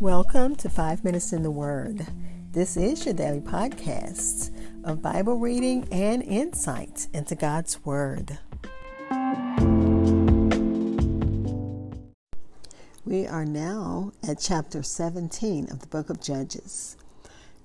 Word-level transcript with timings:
Welcome 0.00 0.56
to 0.56 0.70
Five 0.70 1.04
Minutes 1.04 1.34
in 1.34 1.42
the 1.42 1.50
Word. 1.50 2.06
This 2.52 2.78
is 2.78 3.04
your 3.04 3.12
daily 3.12 3.42
podcast 3.42 4.50
of 4.82 5.02
Bible 5.02 5.36
reading 5.36 5.86
and 5.92 6.22
insight 6.22 7.06
into 7.12 7.34
God's 7.34 7.84
Word. 7.84 8.38
We 13.04 13.26
are 13.26 13.44
now 13.44 14.12
at 14.26 14.40
chapter 14.40 14.82
17 14.82 15.70
of 15.70 15.80
the 15.80 15.86
book 15.88 16.08
of 16.08 16.22
Judges. 16.22 16.96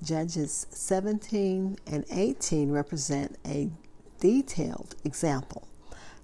Judges 0.04 0.68
17 0.72 1.78
and 1.88 2.04
18 2.12 2.70
represent 2.70 3.38
a 3.48 3.72
detailed 4.20 4.96
example 5.06 5.70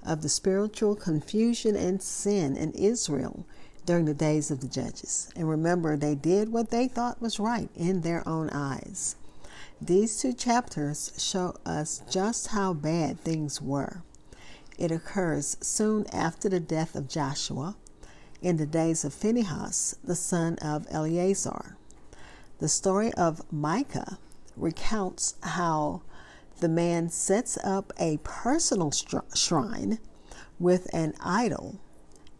of 0.06 0.24
the 0.24 0.30
spiritual 0.30 0.98
confusion 0.98 1.78
and 1.78 2.04
sin 2.04 2.58
in 2.58 2.72
Israel 2.72 3.46
during 3.92 4.06
the 4.06 4.14
days 4.14 4.50
of 4.50 4.62
the 4.62 4.70
judges. 4.70 5.30
And 5.36 5.50
remember, 5.50 5.98
they 5.98 6.16
did 6.16 6.50
what 6.50 6.70
they 6.70 6.88
thought 6.88 7.22
was 7.22 7.42
right 7.42 7.70
in 7.76 8.00
their 8.00 8.26
own 8.26 8.50
eyes. 8.52 9.18
These 9.82 10.18
two 10.22 10.32
chapters 10.32 11.12
show 11.18 11.58
us 11.66 12.02
just 12.10 12.48
how 12.48 12.72
bad 12.72 13.20
things 13.20 13.62
were. 13.62 14.02
It 14.78 14.92
occurs 14.92 15.58
soon 15.60 16.08
after 16.08 16.48
the 16.48 16.62
death 16.62 16.96
of 16.96 17.10
Joshua, 17.10 17.76
in 18.42 18.56
the 18.56 18.66
days 18.66 19.04
of 19.04 19.14
Phinehas, 19.14 19.98
the 20.02 20.16
son 20.16 20.56
of 20.62 20.88
Eleazar. 20.90 21.76
The 22.60 22.70
story 22.70 23.14
of 23.16 23.42
Micah 23.52 24.20
recounts 24.56 25.36
how 25.44 26.02
the 26.62 26.70
man 26.70 27.10
sets 27.10 27.58
up 27.62 27.92
a 28.00 28.20
personal 28.24 28.94
shrine 29.36 30.00
with 30.62 30.88
an 30.94 31.14
idol 31.20 31.82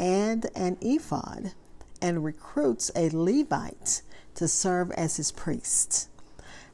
and 0.02 0.48
an 0.56 0.78
ephod 0.82 1.54
and 2.02 2.26
recruits 2.26 2.90
a 2.96 3.10
Levite 3.10 4.02
to 4.34 4.48
serve 4.48 4.92
as 4.94 5.18
his 5.18 5.32
priest. 5.32 6.10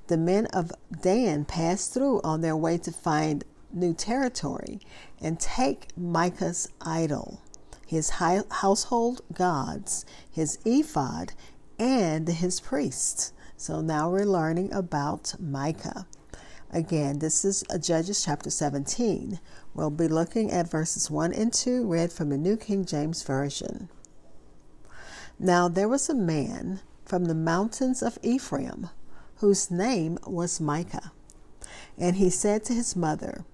The 0.07 0.17
men 0.17 0.45
of 0.47 0.71
Dan 1.01 1.43
pass 1.43 1.87
through 1.87 2.21
on 2.23 2.39
their 2.39 2.55
way 2.55 2.77
to 2.77 2.91
find 2.91 3.43
new 3.73 3.93
territory 3.93 4.79
and 5.21 5.37
take 5.37 5.89
Micah's 5.97 6.69
idol, 6.81 7.41
his 7.85 8.11
household 8.11 9.21
gods, 9.33 10.05
his 10.31 10.57
ephod, 10.63 11.33
and 11.77 12.29
his 12.29 12.61
priest. 12.61 13.33
So 13.57 13.81
now 13.81 14.09
we're 14.09 14.23
learning 14.23 14.71
about 14.71 15.35
Micah. 15.37 16.07
Again, 16.71 17.19
this 17.19 17.45
is 17.45 17.63
uh, 17.69 17.77
Judges 17.77 18.25
chapter 18.25 18.49
17. 18.49 19.39
We'll 19.73 19.89
be 19.89 20.09
looking 20.09 20.51
at 20.51 20.69
verses 20.69 21.09
1 21.09 21.33
and 21.33 21.53
2, 21.53 21.87
read 21.87 22.11
from 22.11 22.29
the 22.29 22.37
New 22.37 22.57
King 22.57 22.83
James 22.83 23.23
Version. 23.23 23.87
Now 25.39 25.69
there 25.69 25.87
was 25.87 26.09
a 26.09 26.15
man 26.15 26.81
from 27.05 27.25
the 27.25 27.35
mountains 27.35 28.03
of 28.03 28.19
Ephraim 28.21 28.89
whose 29.37 29.71
name 29.71 30.17
was 30.27 30.59
Micah. 30.59 31.13
And 31.97 32.17
he 32.17 32.29
said 32.29 32.65
to 32.65 32.73
his 32.73 32.97
mother, 32.97 33.45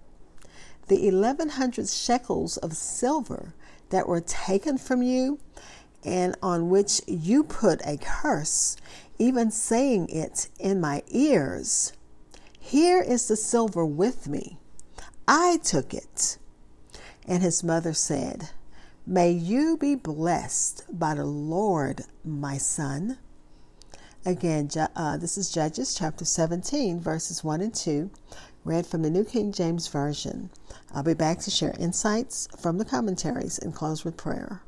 The 0.87 1.07
eleven 1.07 1.49
hundred 1.49 1.89
shekels 1.89 2.57
of 2.57 2.73
silver 2.73 3.53
that 3.89 4.07
were 4.07 4.21
taken 4.21 4.79
from 4.79 5.03
you, 5.03 5.39
and 6.03 6.35
on 6.41 6.69
which 6.69 6.99
you 7.05 7.43
put 7.43 7.79
a 7.85 7.97
curse, 7.97 8.75
even 9.19 9.51
saying 9.51 10.09
it 10.09 10.47
in 10.59 10.81
my 10.81 11.03
ears, 11.09 11.93
here 12.73 13.03
is 13.03 13.27
the 13.27 13.35
silver 13.35 13.85
with 13.85 14.27
me. 14.27 14.57
I 15.27 15.59
took 15.63 15.93
it. 15.93 16.39
And 17.27 17.43
his 17.43 17.63
mother 17.63 17.93
said, 17.93 18.49
May 19.05 19.29
you 19.29 19.77
be 19.77 19.93
blessed 19.93 20.83
by 20.89 21.13
the 21.13 21.23
Lord, 21.23 22.05
my 22.25 22.57
son. 22.57 23.19
Again, 24.25 24.71
uh, 24.95 25.17
this 25.17 25.37
is 25.37 25.51
Judges 25.51 25.93
chapter 25.93 26.25
17, 26.25 26.99
verses 26.99 27.43
1 27.43 27.61
and 27.61 27.75
2, 27.75 28.09
read 28.65 28.87
from 28.87 29.03
the 29.03 29.11
New 29.11 29.23
King 29.23 29.51
James 29.51 29.87
Version. 29.87 30.49
I'll 30.95 31.03
be 31.03 31.13
back 31.13 31.41
to 31.41 31.51
share 31.51 31.75
insights 31.77 32.47
from 32.59 32.79
the 32.79 32.85
commentaries 32.85 33.59
and 33.59 33.75
close 33.75 34.03
with 34.03 34.17
prayer. 34.17 34.63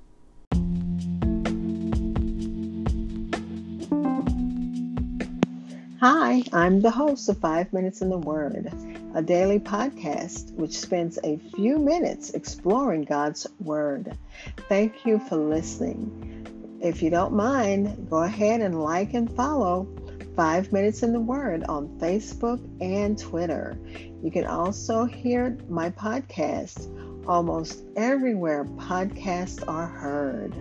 Hi, 6.07 6.43
I'm 6.53 6.81
the 6.81 6.91
host 6.91 7.29
of 7.29 7.39
Five 7.39 7.73
Minutes 7.73 8.03
in 8.03 8.09
the 8.09 8.19
Word, 8.19 8.71
a 9.15 9.23
daily 9.23 9.57
podcast 9.57 10.53
which 10.53 10.77
spends 10.77 11.17
a 11.23 11.37
few 11.55 11.79
minutes 11.79 12.29
exploring 12.35 13.05
God's 13.05 13.47
Word. 13.59 14.15
Thank 14.69 15.03
you 15.07 15.17
for 15.17 15.35
listening. 15.35 16.77
If 16.79 17.01
you 17.01 17.09
don't 17.09 17.33
mind, 17.33 18.07
go 18.07 18.17
ahead 18.17 18.61
and 18.61 18.83
like 18.83 19.15
and 19.15 19.35
follow 19.35 19.87
Five 20.35 20.71
Minutes 20.71 21.01
in 21.01 21.11
the 21.11 21.19
Word 21.19 21.63
on 21.63 21.87
Facebook 21.97 22.63
and 22.79 23.17
Twitter. 23.17 23.75
You 24.21 24.29
can 24.29 24.45
also 24.45 25.05
hear 25.05 25.57
my 25.67 25.89
podcast 25.89 27.27
almost 27.27 27.81
everywhere 27.95 28.65
podcasts 28.65 29.67
are 29.67 29.87
heard. 29.87 30.53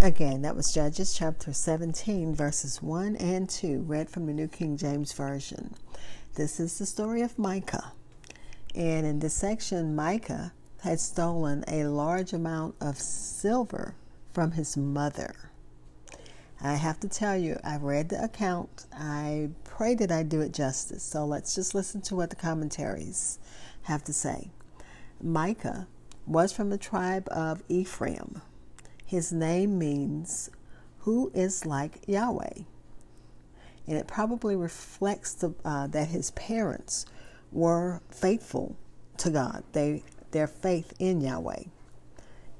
Again, 0.00 0.42
that 0.42 0.54
was 0.54 0.72
Judges 0.72 1.12
chapter 1.12 1.52
17, 1.52 2.32
verses 2.32 2.80
1 2.80 3.16
and 3.16 3.50
2, 3.50 3.80
read 3.80 4.08
from 4.08 4.26
the 4.26 4.32
New 4.32 4.46
King 4.46 4.76
James 4.76 5.12
Version. 5.12 5.74
This 6.36 6.60
is 6.60 6.78
the 6.78 6.86
story 6.86 7.20
of 7.20 7.36
Micah. 7.36 7.94
And 8.76 9.04
in 9.04 9.18
this 9.18 9.34
section, 9.34 9.96
Micah 9.96 10.52
had 10.82 11.00
stolen 11.00 11.64
a 11.66 11.86
large 11.86 12.32
amount 12.32 12.76
of 12.80 12.96
silver 12.96 13.96
from 14.32 14.52
his 14.52 14.76
mother. 14.76 15.34
I 16.60 16.74
have 16.74 17.00
to 17.00 17.08
tell 17.08 17.36
you, 17.36 17.58
I 17.64 17.78
read 17.78 18.10
the 18.10 18.22
account. 18.22 18.86
I 18.92 19.50
pray 19.64 19.96
that 19.96 20.12
I 20.12 20.22
do 20.22 20.40
it 20.42 20.52
justice. 20.54 21.02
So 21.02 21.26
let's 21.26 21.56
just 21.56 21.74
listen 21.74 22.02
to 22.02 22.14
what 22.14 22.30
the 22.30 22.36
commentaries 22.36 23.40
have 23.82 24.04
to 24.04 24.12
say. 24.12 24.52
Micah 25.20 25.88
was 26.24 26.52
from 26.52 26.70
the 26.70 26.78
tribe 26.78 27.26
of 27.32 27.64
Ephraim 27.68 28.42
his 29.08 29.32
name 29.32 29.78
means 29.78 30.50
who 30.98 31.32
is 31.32 31.64
like 31.64 32.06
Yahweh. 32.06 32.60
And 33.86 33.96
it 33.96 34.06
probably 34.06 34.54
reflects 34.54 35.32
the, 35.32 35.54
uh, 35.64 35.86
that 35.86 36.08
his 36.08 36.30
parents 36.32 37.06
were 37.50 38.02
faithful 38.10 38.76
to 39.16 39.30
God, 39.30 39.64
they, 39.72 40.02
their 40.32 40.46
faith 40.46 40.92
in 40.98 41.22
Yahweh. 41.22 41.62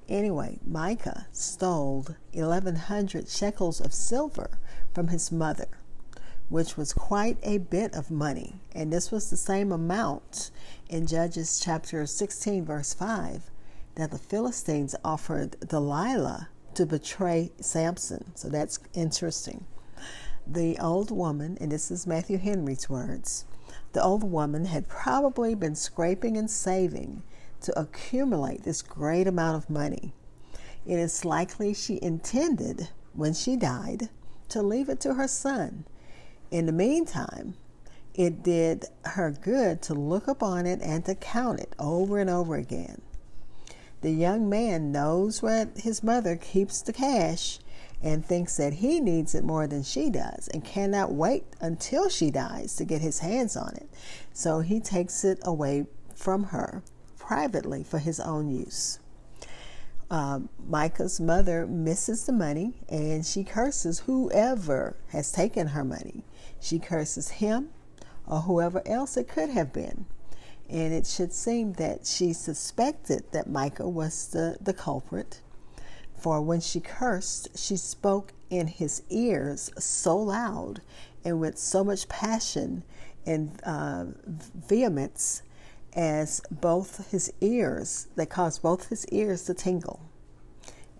Anyway, 0.08 0.58
Micah 0.66 1.26
stole 1.32 2.06
1,100 2.32 3.28
shekels 3.28 3.78
of 3.78 3.92
silver 3.92 4.58
from 4.94 5.08
his 5.08 5.30
mother, 5.30 5.68
which 6.48 6.78
was 6.78 6.94
quite 6.94 7.36
a 7.42 7.58
bit 7.58 7.94
of 7.94 8.10
money. 8.10 8.62
And 8.72 8.90
this 8.90 9.10
was 9.10 9.28
the 9.28 9.36
same 9.36 9.70
amount 9.70 10.50
in 10.88 11.06
Judges 11.06 11.60
chapter 11.62 12.06
16, 12.06 12.64
verse 12.64 12.94
5, 12.94 13.50
that 13.98 14.12
the 14.12 14.18
Philistines 14.18 14.94
offered 15.04 15.58
Delilah 15.58 16.48
to 16.74 16.86
betray 16.86 17.50
Samson. 17.60 18.30
So 18.36 18.48
that's 18.48 18.78
interesting. 18.94 19.66
The 20.46 20.78
old 20.78 21.10
woman, 21.10 21.58
and 21.60 21.72
this 21.72 21.90
is 21.90 22.06
Matthew 22.06 22.38
Henry's 22.38 22.88
words, 22.88 23.44
the 23.92 24.02
old 24.02 24.22
woman 24.22 24.66
had 24.66 24.88
probably 24.88 25.56
been 25.56 25.74
scraping 25.74 26.36
and 26.36 26.48
saving 26.48 27.24
to 27.62 27.76
accumulate 27.76 28.62
this 28.62 28.82
great 28.82 29.26
amount 29.26 29.56
of 29.56 29.68
money. 29.68 30.14
It 30.86 31.00
is 31.00 31.24
likely 31.24 31.74
she 31.74 31.98
intended, 32.00 32.90
when 33.14 33.34
she 33.34 33.56
died, 33.56 34.10
to 34.50 34.62
leave 34.62 34.88
it 34.88 35.00
to 35.00 35.14
her 35.14 35.26
son. 35.26 35.84
In 36.52 36.66
the 36.66 36.72
meantime, 36.72 37.54
it 38.14 38.44
did 38.44 38.84
her 39.04 39.32
good 39.32 39.82
to 39.82 39.94
look 39.94 40.28
upon 40.28 40.66
it 40.66 40.80
and 40.82 41.04
to 41.06 41.16
count 41.16 41.58
it 41.58 41.74
over 41.80 42.20
and 42.20 42.30
over 42.30 42.54
again. 42.54 43.02
The 44.00 44.12
young 44.12 44.48
man 44.48 44.92
knows 44.92 45.42
where 45.42 45.68
his 45.76 46.02
mother 46.02 46.36
keeps 46.36 46.82
the 46.82 46.92
cash 46.92 47.58
and 48.00 48.24
thinks 48.24 48.56
that 48.56 48.74
he 48.74 49.00
needs 49.00 49.34
it 49.34 49.42
more 49.42 49.66
than 49.66 49.82
she 49.82 50.08
does 50.08 50.48
and 50.48 50.64
cannot 50.64 51.12
wait 51.12 51.44
until 51.60 52.08
she 52.08 52.30
dies 52.30 52.76
to 52.76 52.84
get 52.84 53.00
his 53.00 53.18
hands 53.18 53.56
on 53.56 53.74
it. 53.74 53.88
So 54.32 54.60
he 54.60 54.78
takes 54.78 55.24
it 55.24 55.40
away 55.42 55.86
from 56.14 56.44
her 56.44 56.82
privately 57.18 57.82
for 57.82 57.98
his 57.98 58.20
own 58.20 58.48
use. 58.48 59.00
Uh, 60.10 60.40
Micah's 60.66 61.20
mother 61.20 61.66
misses 61.66 62.24
the 62.24 62.32
money 62.32 62.74
and 62.88 63.26
she 63.26 63.44
curses 63.44 64.00
whoever 64.00 64.96
has 65.08 65.32
taken 65.32 65.68
her 65.68 65.84
money. 65.84 66.24
She 66.60 66.78
curses 66.78 67.28
him 67.28 67.70
or 68.26 68.42
whoever 68.42 68.80
else 68.86 69.16
it 69.16 69.28
could 69.28 69.50
have 69.50 69.72
been. 69.72 70.06
And 70.68 70.92
it 70.92 71.06
should 71.06 71.32
seem 71.32 71.72
that 71.74 72.06
she 72.06 72.32
suspected 72.32 73.24
that 73.32 73.48
Micah 73.48 73.88
was 73.88 74.28
the, 74.28 74.58
the 74.60 74.74
culprit. 74.74 75.40
For 76.14 76.42
when 76.42 76.60
she 76.60 76.80
cursed, 76.80 77.56
she 77.56 77.76
spoke 77.76 78.32
in 78.50 78.66
his 78.66 79.02
ears 79.08 79.70
so 79.78 80.16
loud 80.16 80.82
and 81.24 81.40
with 81.40 81.58
so 81.58 81.84
much 81.84 82.08
passion 82.08 82.82
and 83.24 83.60
uh, 83.64 84.06
vehemence 84.26 85.42
as 85.94 86.42
both 86.50 87.10
his 87.10 87.32
ears, 87.40 88.08
that 88.16 88.28
caused 88.28 88.62
both 88.62 88.88
his 88.88 89.06
ears 89.06 89.44
to 89.44 89.54
tingle. 89.54 90.00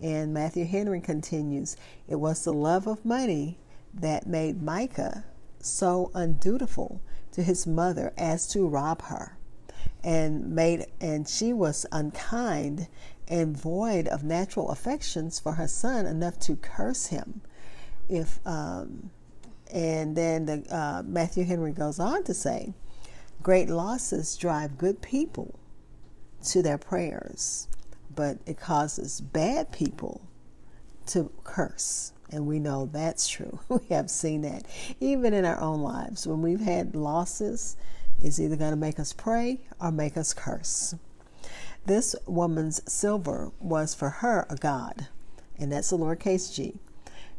And 0.01 0.33
Matthew 0.33 0.65
Henry 0.65 0.99
continues 0.99 1.77
It 2.07 2.15
was 2.15 2.43
the 2.43 2.53
love 2.53 2.87
of 2.87 3.05
money 3.05 3.59
that 3.93 4.25
made 4.25 4.63
Micah 4.63 5.25
so 5.59 6.09
undutiful 6.13 7.01
to 7.33 7.43
his 7.43 7.67
mother 7.67 8.13
as 8.17 8.47
to 8.49 8.67
rob 8.67 9.03
her 9.03 9.38
and 10.03 10.49
made 10.55 10.85
and 11.01 11.27
she 11.27 11.53
was 11.53 11.85
unkind 11.91 12.87
and 13.27 13.57
void 13.57 14.07
of 14.07 14.23
natural 14.23 14.71
affections 14.71 15.39
for 15.39 15.53
her 15.53 15.67
son 15.67 16.05
enough 16.05 16.39
to 16.39 16.55
curse 16.55 17.07
him. 17.07 17.41
If 18.07 18.39
um, 18.45 19.11
and 19.71 20.15
then 20.15 20.45
the, 20.45 20.65
uh, 20.75 21.03
matthew 21.05 21.43
henry 21.43 21.71
goes 21.71 21.99
on 21.99 22.23
to 22.23 22.33
say 22.33 22.73
great 23.43 23.69
losses 23.69 24.35
drive 24.35 24.79
good 24.79 24.99
people 24.99 25.59
to 26.43 26.63
their 26.63 26.79
prayers 26.79 27.67
but 28.15 28.39
it 28.45 28.59
causes 28.59 29.21
bad 29.21 29.71
people 29.71 30.21
to 31.07 31.31
curse. 31.43 32.13
And 32.31 32.45
we 32.45 32.59
know 32.59 32.89
that's 32.91 33.27
true. 33.27 33.59
We 33.69 33.85
have 33.89 34.09
seen 34.09 34.41
that 34.43 34.65
even 34.99 35.33
in 35.33 35.45
our 35.45 35.59
own 35.59 35.81
lives. 35.81 36.27
When 36.27 36.41
we've 36.41 36.59
had 36.59 36.95
losses 36.95 37.75
it's 38.21 38.39
either 38.39 38.55
going 38.55 38.71
to 38.71 38.77
make 38.77 38.99
us 38.99 39.13
pray 39.13 39.59
or 39.79 39.91
make 39.91 40.17
us 40.17 40.33
curse 40.33 40.95
this 41.85 42.15
woman's 42.27 42.81
silver 42.91 43.51
was 43.59 43.95
for 43.95 44.09
her 44.09 44.45
a 44.49 44.55
god, 44.55 45.07
and 45.57 45.71
that's 45.71 45.91
a 45.91 45.95
lowercase 45.95 46.53
g, 46.53 46.79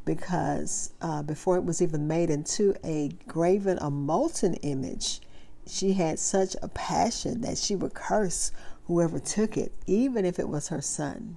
because 0.05 0.93
uh, 1.00 1.23
before 1.23 1.56
it 1.56 1.65
was 1.65 1.81
even 1.81 2.09
made 2.09 2.31
into 2.31 2.75
a 2.82 3.11
graven 3.29 3.79
a 3.81 3.91
molten 3.91 4.55
image, 4.55 5.21
she 5.67 5.93
had 5.93 6.19
such 6.19 6.56
a 6.62 6.69
passion 6.69 7.43
that 7.43 7.59
she 7.59 7.76
would 7.76 7.94
curse 7.94 8.50
whoever 8.87 9.21
took 9.21 9.56
it, 9.56 9.73
even 9.87 10.25
if 10.25 10.38
it 10.38 10.49
was 10.49 10.69
her 10.69 10.81
son. 10.81 11.37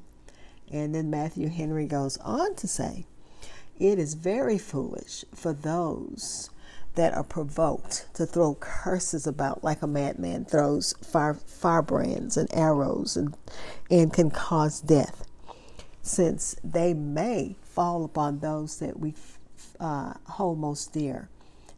And 0.72 0.96
then 0.96 1.12
Matthew 1.12 1.50
Henry 1.50 1.86
goes 1.86 2.18
on 2.18 2.56
to 2.56 2.68
say, 2.68 3.06
It 3.78 4.00
is 4.00 4.16
very 4.16 4.57
foolish 4.57 5.24
for 5.36 5.54
those 5.54 6.50
that 6.95 7.13
are 7.13 7.24
provoked 7.24 8.07
to 8.13 8.25
throw 8.25 8.56
curses 8.56 9.25
about 9.25 9.63
like 9.63 9.81
a 9.81 9.88
madman 9.88 10.45
throws 10.45 10.94
fire, 11.01 11.34
firebrands 11.34 12.38
and 12.38 12.54
arrows 12.54 13.18
and, 13.18 13.36
and 13.90 14.13
can 14.13 14.30
cause 14.30 14.80
death, 14.80 15.25
since 16.01 16.56
they 16.63 16.94
may 16.94 17.56
fall 17.62 18.06
upon 18.06 18.40
those 18.40 18.78
that 18.80 19.00
we 19.00 19.13
uh, 19.80 20.13
hold 20.28 20.60
most 20.60 20.94
dear. 20.94 21.30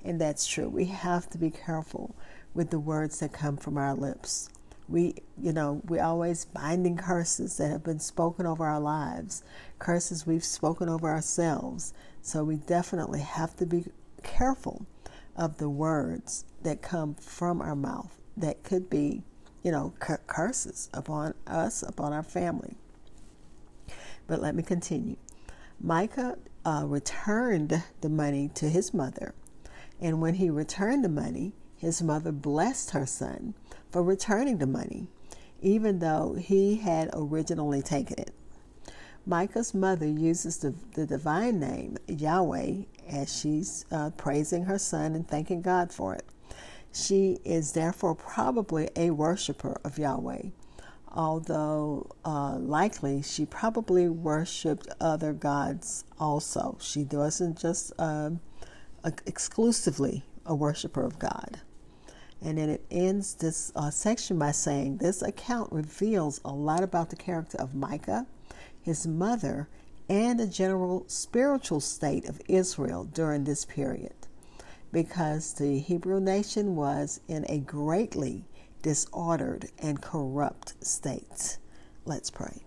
And 0.04 0.20
that's 0.20 0.46
true. 0.46 0.70
We 0.70 0.86
have 0.86 1.30
to 1.32 1.38
be 1.38 1.50
careful 1.50 2.16
with 2.54 2.70
the 2.70 2.80
words 2.80 3.20
that 3.20 3.34
come 3.34 3.58
from 3.58 3.78
our 3.78 3.96
lips. 3.96 4.50
We, 4.88 5.16
you 5.42 5.52
know, 5.52 5.82
we're 5.88 6.04
always 6.04 6.46
binding 6.46 6.98
curses 6.98 7.58
that 7.58 7.70
have 7.72 7.84
been 7.84 8.00
spoken 8.00 8.46
over 8.46 8.66
our 8.66 8.80
lives, 8.80 9.44
curses 9.80 10.28
we've 10.28 10.44
spoken 10.44 10.90
over 10.90 11.10
ourselves. 11.10 11.94
So 12.22 12.44
we 12.44 12.58
definitely 12.58 13.22
have 13.22 13.56
to 13.58 13.66
be 13.66 13.86
careful 14.22 14.86
of 15.36 15.58
the 15.58 15.70
words 15.70 16.46
that 16.64 16.82
come 16.82 17.16
from 17.16 17.62
our 17.62 17.76
mouth 17.76 18.20
that 18.38 18.64
could 18.64 18.90
be, 18.90 19.24
you 19.64 19.72
know, 19.72 19.94
curses 20.00 20.90
upon 20.94 21.34
us, 21.48 21.84
upon 21.84 22.14
our 22.14 22.24
family. 22.24 22.76
But 24.28 24.42
let 24.42 24.56
me 24.56 24.64
continue. 24.64 25.18
Micah 25.80 26.38
uh, 26.66 26.84
returned 26.86 27.84
the 28.02 28.10
money 28.10 28.50
to 28.56 28.70
his 28.70 28.94
mother, 28.94 29.36
and 30.02 30.22
when 30.22 30.36
he 30.36 30.50
returned 30.50 31.04
the 31.04 31.10
money, 31.10 31.54
his 31.78 32.02
mother 32.02 32.32
blessed 32.32 32.92
her 32.92 33.06
son 33.06 33.54
for 33.92 34.02
returning 34.02 34.58
the 34.58 34.68
money, 34.68 35.08
even 35.62 36.00
though 36.00 36.34
he 36.34 36.78
had 36.78 37.10
originally 37.14 37.82
taken 37.82 38.20
it. 38.20 38.32
Micah's 39.28 39.74
mother 39.74 40.08
uses 40.08 40.58
the, 40.58 40.74
the 40.94 41.06
divine 41.06 41.60
name 41.60 41.98
Yahweh 42.08 42.84
as 43.08 43.40
she's 43.40 43.86
uh, 43.92 44.10
praising 44.12 44.66
her 44.66 44.78
son 44.78 45.16
and 45.16 45.28
thanking 45.28 45.62
God 45.62 45.92
for 45.92 46.14
it. 46.16 46.26
She 46.94 47.40
is 47.44 47.74
therefore 47.74 48.16
probably 48.16 48.90
a 48.96 49.10
worshiper 49.10 49.78
of 49.84 49.98
Yahweh, 49.98 50.44
although 51.12 52.10
uh, 52.24 52.58
likely 52.58 53.22
she 53.22 53.46
probably 53.46 54.08
worshiped 54.08 54.88
other 55.02 55.34
gods 55.34 56.06
also. 56.20 56.78
She 56.80 57.04
wasn't 57.04 57.58
just 57.60 57.92
uh, 58.00 58.32
exclusively 59.26 60.24
a 60.46 60.56
worshiper 60.56 61.04
of 61.04 61.20
God. 61.20 61.60
And 62.42 62.58
then 62.58 62.70
it 62.70 62.86
ends 62.92 63.34
this 63.36 63.72
uh, 63.76 63.90
section 63.90 64.38
by 64.38 64.52
saying 64.52 64.98
this 64.98 65.22
account 65.22 65.72
reveals 65.72 66.40
a 66.46 66.52
lot 66.52 66.84
about 66.84 67.10
the 67.10 67.16
character 67.16 67.58
of 67.58 67.74
Micah, 67.74 68.28
his 68.82 69.08
mother, 69.08 69.68
and 70.10 70.40
the 70.40 70.48
general 70.48 71.04
spiritual 71.08 71.80
state 71.80 72.28
of 72.28 72.42
Israel 72.48 73.06
during 73.06 73.44
this 73.44 73.66
period, 73.66 74.14
because 74.92 75.54
the 75.54 75.80
Hebrew 75.80 76.20
nation 76.20 76.76
was 76.76 77.20
in 77.28 77.46
a 77.50 77.60
greatly 77.60 78.46
disordered 78.82 79.70
and 79.80 80.02
corrupt 80.02 80.74
state. 80.86 81.58
Let's 82.06 82.30
pray. 82.30 82.62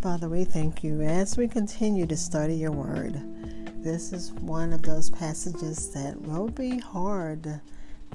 Father, 0.00 0.28
we 0.30 0.44
thank 0.44 0.82
you 0.82 1.02
as 1.02 1.36
we 1.36 1.46
continue 1.46 2.06
to 2.06 2.16
study 2.16 2.54
your 2.54 2.72
word. 2.72 3.20
This 3.82 4.12
is 4.12 4.32
one 4.32 4.72
of 4.72 4.82
those 4.82 5.10
passages 5.10 5.90
that 5.92 6.20
will 6.22 6.48
be 6.48 6.78
hard 6.78 7.60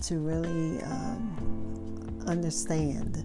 to 0.04 0.18
really 0.20 0.82
um, 0.84 2.15
understand. 2.28 3.24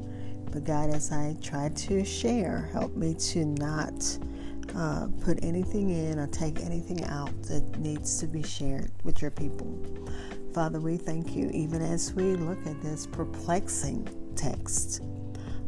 But 0.53 0.65
God, 0.65 0.91
as 0.91 1.13
I 1.13 1.37
try 1.41 1.69
to 1.69 2.05
share, 2.05 2.69
help 2.73 2.97
me 2.97 3.15
to 3.15 3.45
not 3.45 4.19
uh, 4.75 5.09
put 5.21 5.43
anything 5.43 5.91
in 5.91 6.19
or 6.19 6.27
take 6.27 6.61
anything 6.61 7.05
out 7.05 7.31
that 7.45 7.79
needs 7.79 8.19
to 8.21 8.27
be 8.27 8.43
shared 8.43 8.91
with 9.05 9.23
your 9.23 9.31
people. 9.31 9.79
Father, 10.53 10.81
we 10.81 10.97
thank 10.97 11.37
you 11.37 11.51
even 11.53 11.83
as 11.83 12.13
we 12.15 12.35
look 12.35 12.59
at 12.67 12.81
this 12.83 13.07
perplexing 13.07 14.09
text 14.35 15.03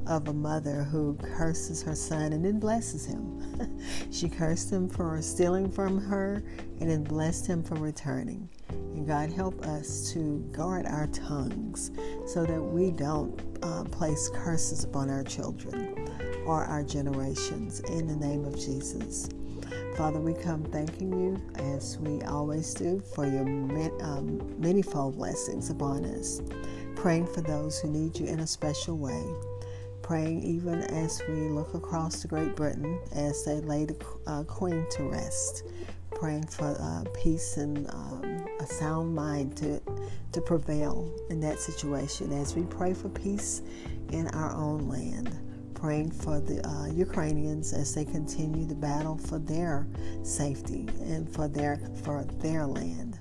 of 0.06 0.28
a 0.28 0.32
mother 0.32 0.84
who 0.84 1.14
curses 1.36 1.82
her 1.82 1.94
son 1.94 2.32
and 2.32 2.44
then 2.44 2.58
blesses 2.58 3.06
him. 3.06 3.80
she 4.10 4.28
cursed 4.28 4.70
him 4.70 4.88
for 4.88 5.20
stealing 5.22 5.70
from 5.70 6.00
her 6.00 6.42
and 6.80 6.90
then 6.90 7.04
blessed 7.04 7.46
him 7.46 7.62
for 7.62 7.74
returning. 7.76 8.48
And 8.70 9.06
God, 9.06 9.32
help 9.32 9.64
us 9.66 10.12
to 10.12 10.38
guard 10.52 10.86
our 10.86 11.06
tongues 11.08 11.90
so 12.26 12.44
that 12.44 12.60
we 12.60 12.90
don't 12.90 13.40
uh, 13.62 13.84
place 13.84 14.30
curses 14.34 14.84
upon 14.84 15.10
our 15.10 15.24
children 15.24 16.08
or 16.46 16.64
our 16.64 16.82
generations 16.82 17.80
in 17.80 18.06
the 18.06 18.16
name 18.16 18.44
of 18.44 18.54
Jesus. 18.56 19.28
Father, 19.96 20.20
we 20.20 20.34
come 20.34 20.64
thanking 20.64 21.12
you 21.12 21.40
as 21.76 21.98
we 21.98 22.22
always 22.22 22.72
do 22.74 23.00
for 23.14 23.26
your 23.26 23.44
um, 24.02 24.40
manifold 24.58 25.16
blessings 25.16 25.70
upon 25.70 26.04
us, 26.04 26.40
praying 26.96 27.26
for 27.26 27.42
those 27.42 27.78
who 27.78 27.90
need 27.90 28.18
you 28.18 28.26
in 28.26 28.40
a 28.40 28.46
special 28.46 28.96
way 28.96 29.22
praying 30.12 30.42
even 30.42 30.82
as 30.82 31.22
we 31.26 31.48
look 31.48 31.72
across 31.72 32.20
to 32.20 32.28
Great 32.28 32.54
Britain 32.54 33.00
as 33.14 33.46
they 33.46 33.62
lay 33.62 33.86
the 33.86 33.96
uh, 34.26 34.42
Queen 34.42 34.86
to 34.90 35.04
rest 35.04 35.62
praying 36.10 36.46
for 36.48 36.76
uh, 36.78 37.02
peace 37.14 37.56
and 37.56 37.88
um, 37.88 38.46
a 38.60 38.66
sound 38.66 39.14
mind 39.14 39.56
to, 39.56 39.80
to 40.30 40.42
prevail 40.42 41.10
in 41.30 41.40
that 41.40 41.58
situation 41.58 42.30
as 42.30 42.54
we 42.54 42.62
pray 42.64 42.92
for 42.92 43.08
peace 43.08 43.62
in 44.10 44.28
our 44.34 44.52
own 44.52 44.86
land. 44.86 45.34
Praying 45.72 46.10
for 46.10 46.40
the 46.40 46.60
uh, 46.68 46.88
Ukrainians 46.88 47.72
as 47.72 47.94
they 47.94 48.04
continue 48.04 48.66
the 48.66 48.74
battle 48.74 49.16
for 49.16 49.38
their 49.38 49.86
safety 50.22 50.90
and 51.00 51.26
for 51.26 51.48
their 51.48 51.80
for 52.04 52.24
their 52.40 52.66
land. 52.66 53.18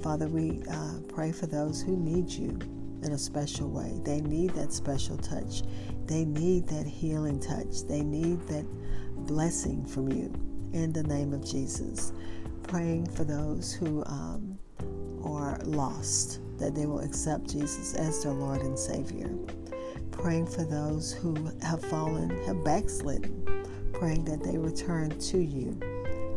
Father, 0.00 0.28
we 0.28 0.62
uh, 0.70 1.00
pray 1.08 1.32
for 1.32 1.46
those 1.46 1.82
who 1.82 1.96
need 1.96 2.30
you 2.30 2.60
in 3.02 3.12
a 3.12 3.18
special 3.18 3.68
way. 3.68 4.00
They 4.04 4.20
need 4.20 4.50
that 4.50 4.72
special 4.72 5.16
touch. 5.18 5.62
They 6.06 6.24
need 6.24 6.68
that 6.68 6.86
healing 6.86 7.40
touch. 7.40 7.82
They 7.88 8.02
need 8.02 8.40
that 8.48 8.66
blessing 9.26 9.84
from 9.84 10.10
you 10.10 10.32
in 10.72 10.92
the 10.92 11.02
name 11.02 11.32
of 11.32 11.44
Jesus. 11.44 12.12
Praying 12.64 13.06
for 13.06 13.24
those 13.24 13.72
who 13.72 14.04
um, 14.06 14.58
are 15.24 15.58
lost, 15.64 16.40
that 16.58 16.74
they 16.74 16.86
will 16.86 17.00
accept 17.00 17.50
Jesus 17.50 17.94
as 17.94 18.22
their 18.22 18.32
Lord 18.32 18.60
and 18.60 18.78
Savior. 18.78 19.30
Praying 20.10 20.46
for 20.46 20.64
those 20.64 21.12
who 21.12 21.34
have 21.62 21.82
fallen, 21.82 22.30
have 22.44 22.64
backslidden, 22.64 23.66
praying 23.92 24.24
that 24.26 24.42
they 24.42 24.58
return 24.58 25.10
to 25.18 25.38
you 25.38 25.78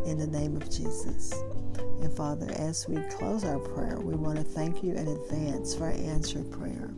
in 0.05 0.17
the 0.17 0.27
name 0.27 0.55
of 0.55 0.69
Jesus. 0.69 1.33
And 2.01 2.13
Father, 2.13 2.47
as 2.57 2.87
we 2.87 3.01
close 3.09 3.43
our 3.43 3.59
prayer, 3.59 3.99
we 3.99 4.15
want 4.15 4.37
to 4.37 4.43
thank 4.43 4.83
you 4.83 4.93
in 4.93 5.07
advance 5.07 5.73
for 5.75 5.89
answered 5.89 6.51
prayer, 6.51 6.91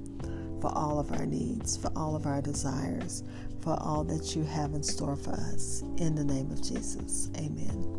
for 0.61 0.71
all 0.75 0.99
of 0.99 1.11
our 1.11 1.25
needs, 1.25 1.77
for 1.77 1.91
all 1.95 2.15
of 2.15 2.25
our 2.25 2.41
desires, 2.41 3.23
for 3.61 3.77
all 3.81 4.03
that 4.05 4.35
you 4.35 4.43
have 4.43 4.73
in 4.73 4.83
store 4.83 5.15
for 5.15 5.33
us. 5.33 5.83
In 5.97 6.15
the 6.15 6.23
name 6.23 6.51
of 6.51 6.61
Jesus, 6.61 7.29
amen. 7.37 7.97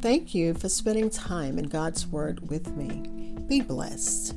Thank 0.00 0.32
you 0.34 0.54
for 0.54 0.68
spending 0.68 1.10
time 1.10 1.58
in 1.58 1.66
God's 1.66 2.06
Word 2.06 2.48
with 2.48 2.68
me. 2.76 3.02
Be 3.48 3.60
blessed. 3.60 4.36